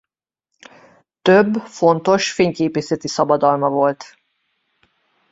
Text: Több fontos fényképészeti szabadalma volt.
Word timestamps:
Több 1.21 1.53
fontos 1.55 2.31
fényképészeti 2.31 3.07
szabadalma 3.07 3.69
volt. 3.69 4.17